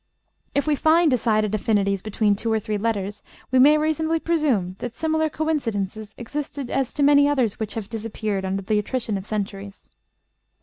If 0.55 0.65
we 0.65 0.75
find 0.75 1.11
decided 1.11 1.53
affinities 1.53 2.01
between 2.01 2.35
two 2.35 2.51
or 2.51 2.59
three 2.59 2.79
letters, 2.79 3.21
we 3.51 3.59
may 3.59 3.77
reasonably 3.77 4.19
presume 4.19 4.75
that 4.79 4.95
similar 4.95 5.29
coincidences 5.29 6.15
existed 6.17 6.71
as 6.71 6.91
to 6.93 7.03
many 7.03 7.29
others 7.29 7.59
which 7.59 7.75
have 7.75 7.87
disappeared 7.87 8.43
under 8.43 8.63
the 8.63 8.79
attrition 8.79 9.15
of 9.15 9.27
centuries. 9.27 9.91